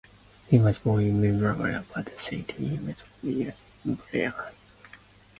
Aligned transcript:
He 0.47 0.57
was 0.57 0.79
born 0.79 1.03
in 1.03 1.21
Melbourne, 1.39 1.85
but 1.93 2.07
spent 2.19 2.49
his 2.53 2.57
formative 2.71 3.05
years 3.21 3.53
in 3.85 3.93
Brisbane. 3.93 4.33